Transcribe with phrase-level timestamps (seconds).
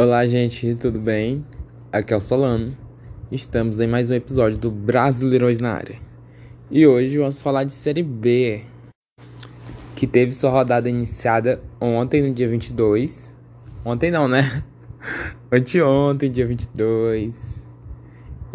[0.00, 1.44] Olá, gente, tudo bem?
[1.90, 2.72] Aqui é o Solano.
[3.32, 5.98] Estamos em mais um episódio do Brasileirões na área.
[6.70, 8.62] E hoje vamos falar de Série B,
[9.96, 13.28] que teve sua rodada iniciada ontem, no dia 22.
[13.84, 14.62] Ontem não, né?
[15.50, 17.56] Anteontem, dia 22.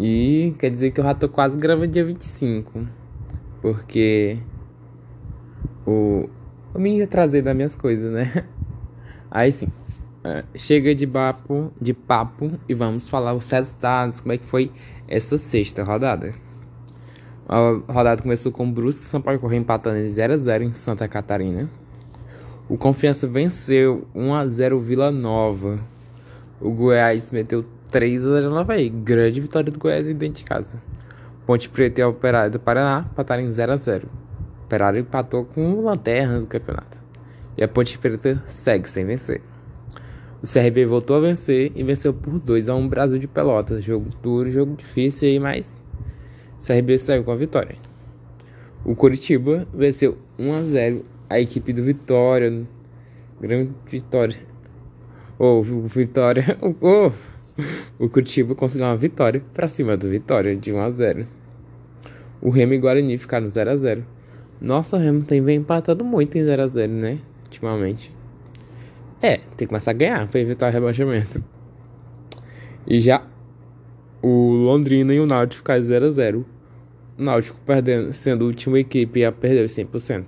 [0.00, 2.88] E quer dizer que eu já tô quase gravando dia 25.
[3.60, 4.38] Porque
[5.86, 6.26] o.
[6.74, 8.46] Eu me trazer das minhas coisas, né?
[9.30, 9.70] Aí sim.
[10.24, 14.70] Uh, chega de papo, de papo e vamos falar os resultados, como é que foi
[15.06, 16.32] essa sexta rodada.
[17.46, 20.72] A rodada começou com o Brusque São Paulo correu empatando em 0 a 0 em
[20.72, 21.68] Santa Catarina.
[22.66, 25.78] O Confiança venceu 1 a 0 Vila Nova.
[26.58, 28.88] O Goiás meteu 3 a 0 no Havaí.
[28.88, 30.82] Grande vitória do Goiás dentro de casa.
[31.44, 34.08] Ponte Preta e Operário do Paraná empataram em 0 a 0
[34.62, 36.96] O Operário empatou com o Lanterna do campeonato.
[37.58, 39.42] E a Ponte Preta segue sem vencer.
[40.44, 43.82] O CRB voltou a vencer e venceu por 2 a 1 Brasil de Pelotas.
[43.82, 45.82] Jogo duro, jogo difícil aí, mas
[46.60, 47.76] o CRB saiu com a vitória.
[48.84, 52.62] O Curitiba venceu 1 a 0 a equipe do Vitória.
[53.40, 54.36] Grande vitória.
[55.38, 56.58] Oh, o Vitória.
[56.78, 57.10] Oh,
[57.98, 61.26] o Curitiba conseguiu uma vitória para cima do Vitória de 1 a 0.
[62.42, 64.06] O Remo e Guarani ficaram 0 a 0.
[64.60, 67.18] Nossa, o Remo tem vem empatando muito em 0 a 0, né?
[67.44, 68.12] Ultimamente.
[69.24, 71.42] É, tem que começar a ganhar para evitar o rebaixamento.
[72.86, 73.26] E já
[74.20, 76.46] o Londrina e o Náutico ficaram 0 a 0
[77.18, 80.24] O Náutico perdendo, sendo a última equipe a perder 100%.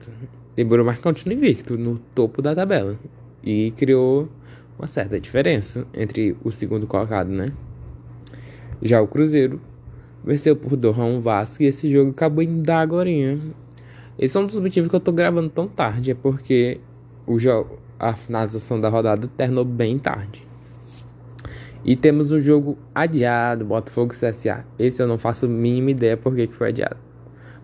[0.57, 2.99] Demorou mais continua invicto no topo da tabela.
[3.45, 4.31] E criou
[4.79, 7.53] uma certa diferença entre o segundo colocado, né?
[8.81, 9.61] Já o Cruzeiro
[10.25, 13.11] venceu por 2 a 1 Vasco e esse jogo acabou em dar agora.
[14.19, 16.81] Esse é um dos motivos que eu tô gravando tão tarde, é porque
[17.27, 20.47] o jogo a finalização da rodada terminou bem tarde.
[21.85, 24.65] E temos um jogo adiado, Botafogo CSA.
[24.79, 26.97] Esse eu não faço mínima ideia por que, que foi adiado.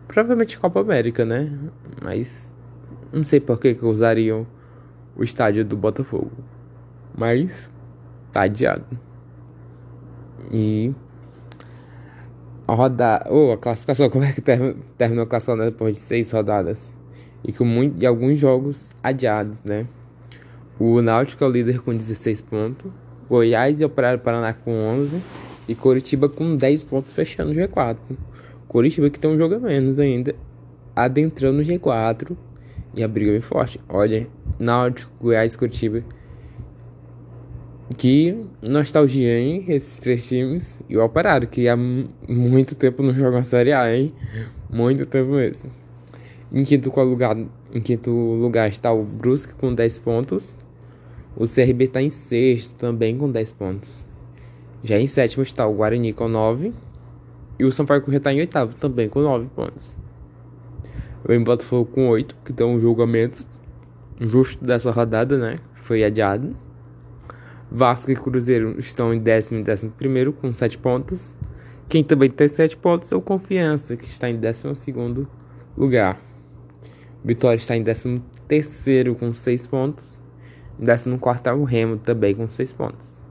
[0.06, 1.52] Provavelmente Copa América, né?
[2.00, 2.54] Mas
[3.12, 4.46] não sei por que, que usariam
[5.16, 6.30] o estádio do Botafogo.
[7.16, 7.70] Mas
[8.32, 8.84] tá adiado.
[10.50, 10.94] E
[12.66, 13.28] a rodada.
[13.30, 16.92] Oh, a classificação, como é que terminou a classificação depois de seis rodadas?
[17.44, 19.86] E com muito, e alguns jogos adiados, né?
[20.78, 22.90] O Náutico é o líder com 16 pontos.
[23.28, 25.20] Goiás e Operário Paraná com 11.
[25.68, 27.96] E Coritiba com 10 pontos fechando o G4.
[28.68, 30.34] Coritiba que tem um jogo a menos ainda.
[30.94, 32.36] Adentrando o G4.
[32.94, 33.80] E a briga é bem forte.
[33.88, 34.26] Olha,
[34.58, 36.02] Náutico, Goiás Coritiba.
[37.96, 39.64] Que nostalgia, hein?
[39.68, 40.76] Esses três times.
[40.88, 44.12] E o Operário, que há muito tempo não joga a Série A, hein?
[44.70, 45.70] Muito tempo mesmo.
[46.54, 47.34] Em quinto lugar,
[47.72, 50.54] em quinto lugar está o Brusque com 10 pontos.
[51.34, 54.06] O CRB está em sexto também com 10 pontos.
[54.84, 56.74] Já em sétimo está o Guarani com 9.
[57.58, 59.98] E o Sampaio Corrêa está em oitavo também com 9 pontos.
[61.26, 63.46] Vem Botafogo com 8, que tem um julgamento
[64.20, 65.58] justo dessa rodada, né?
[65.76, 66.54] Foi adiado.
[67.70, 71.34] Vasco e Cruzeiro estão em décimo e décimo primeiro com 7 pontos.
[71.88, 75.26] Quem também tem 7 pontos é o Confiança, que está em décimo segundo
[75.74, 76.31] lugar.
[77.24, 80.18] Vitória está em décimo terceiro com 6 pontos.
[80.80, 83.22] Em 14 é o Remo também com 6 pontos.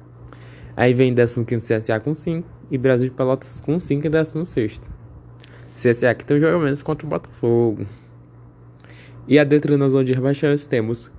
[0.76, 4.82] Aí vem 15 CSA com 5 e Brasil de Pelotas com 5 e 16.
[5.76, 7.86] CSA que tem um menos contra o Botafogo.
[9.28, 11.12] E dentro na zona de rebaixantes temos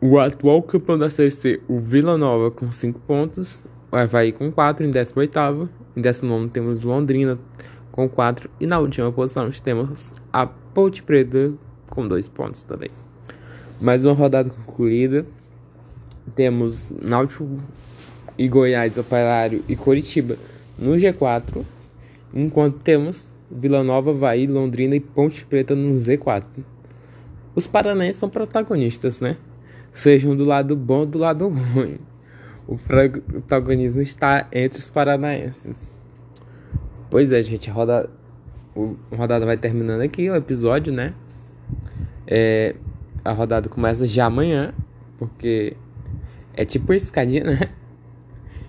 [0.00, 3.62] o atual campeão da Série C, o Vila Nova, com 5 pontos.
[3.90, 5.68] O Havaí com 4 em 18.
[5.96, 7.38] Em 19 temos Londrina
[7.92, 8.50] com 4.
[8.60, 11.52] E na última posição temos a Ponte Preta
[11.88, 12.90] com 2 pontos também.
[13.80, 15.26] Mais uma rodada concluída.
[16.34, 17.58] Temos Náutico
[18.36, 20.36] e Goiás, Operário e Coritiba
[20.78, 21.64] no G4.
[22.34, 26.44] Enquanto temos Vila Nova, Havaí, Londrina e Ponte Preta no Z4.
[27.54, 29.36] Os paranaenses são protagonistas, né?
[29.90, 31.98] Sejam do lado bom ou do lado ruim.
[32.66, 35.88] O protagonismo está entre os paranaenses.
[37.10, 38.10] Pois é, gente, a rodada,
[39.10, 41.14] a rodada vai terminando aqui, o episódio, né?
[42.30, 42.76] É,
[43.24, 44.74] a rodada começa já amanhã,
[45.18, 45.74] porque
[46.52, 47.70] é tipo escadinha, né?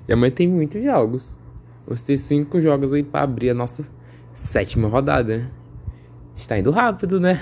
[0.07, 1.37] E amanhã tem muitos jogos.
[1.85, 3.83] Vamos ter cinco jogos aí para abrir a nossa
[4.33, 5.51] sétima rodada.
[6.35, 7.39] Está indo rápido, né?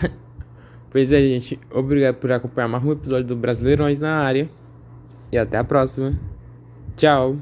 [0.89, 1.59] Pois é, gente.
[1.69, 4.49] Obrigado por acompanhar mais um episódio do Brasileirões na área.
[5.31, 6.17] E até a próxima.
[6.95, 7.37] Tchau.